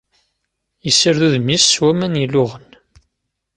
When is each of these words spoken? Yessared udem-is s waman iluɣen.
Yessared 0.85 1.19
udem-is 1.27 1.63
s 1.65 1.75
waman 1.81 2.19
iluɣen. 2.23 2.69